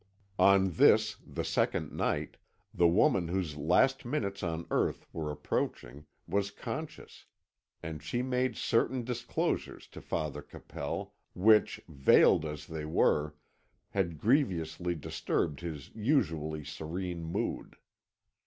On 0.39 0.71
this, 0.71 1.17
the 1.23 1.45
second 1.45 1.91
night, 1.93 2.37
the 2.73 2.87
woman 2.87 3.27
whose 3.27 3.55
last 3.55 4.03
minutes 4.03 4.41
on 4.41 4.65
earth 4.71 5.05
were 5.13 5.29
approaching, 5.29 6.07
was 6.27 6.49
conscious, 6.49 7.25
and 7.83 8.01
she 8.01 8.23
made 8.23 8.57
certain 8.57 9.03
disclosures 9.03 9.85
to 9.89 10.01
Father 10.01 10.41
Capel 10.41 11.13
which, 11.35 11.81
veiled 11.87 12.45
as 12.45 12.65
they 12.65 12.83
were, 12.83 13.35
had 13.91 14.17
grievously 14.17 14.95
disturbed 14.95 15.59
his 15.59 15.91
usually 15.93 16.63
serene 16.63 17.23
mood. 17.23 17.75